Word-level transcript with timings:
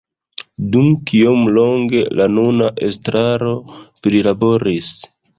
Dum 0.75 0.85
kiom 1.09 1.41
longe 1.57 1.99
la 2.19 2.25
nuna 2.37 2.69
estraro 2.87 3.51
prilaboris 4.07 4.89